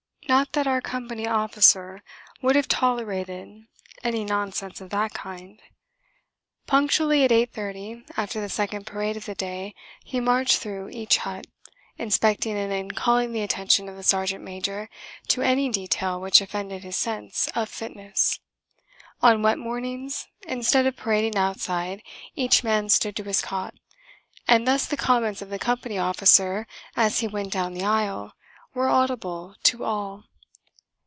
Not 0.29 0.53
that 0.53 0.65
our 0.65 0.79
Company 0.79 1.27
Officer 1.27 2.01
would 2.41 2.55
have 2.55 2.69
tolerated 2.69 3.63
any 4.01 4.23
nonsense 4.23 4.79
of 4.79 4.89
that 4.91 5.13
kind. 5.13 5.59
Punctually 6.67 7.25
at 7.25 7.33
eight 7.33 7.51
thirty, 7.51 8.05
after 8.15 8.39
the 8.39 8.47
second 8.47 8.87
parade 8.87 9.17
of 9.17 9.25
the 9.25 9.35
day, 9.35 9.75
he 10.05 10.21
marched 10.21 10.57
through 10.59 10.87
each 10.87 11.17
hut, 11.17 11.47
inspecting 11.97 12.55
it 12.55 12.71
and 12.71 12.95
calling 12.95 13.33
the 13.33 13.41
attention 13.41 13.89
of 13.89 13.97
the 13.97 14.03
Sergeant 14.03 14.41
Major 14.41 14.89
to 15.27 15.41
any 15.41 15.67
detail 15.67 16.21
which 16.21 16.39
offended 16.39 16.83
his 16.85 16.95
sense 16.95 17.49
of 17.53 17.67
fitness. 17.67 18.39
On 19.21 19.41
wet 19.41 19.59
mornings, 19.59 20.27
instead 20.47 20.85
of 20.85 20.95
parading 20.95 21.35
outside, 21.35 22.01
each 22.35 22.63
man 22.63 22.87
stood 22.87 23.17
to 23.17 23.23
his 23.25 23.41
cot, 23.41 23.75
and 24.47 24.65
thus 24.65 24.85
the 24.85 24.95
comments 24.95 25.41
of 25.41 25.49
the 25.49 25.59
Company 25.59 25.97
Officer, 25.97 26.67
as 26.95 27.19
he 27.19 27.27
went 27.27 27.51
down 27.51 27.73
the 27.73 27.83
aisle, 27.83 28.31
were 28.73 28.87
audible 28.87 29.53
to 29.63 29.83
all. 29.83 30.23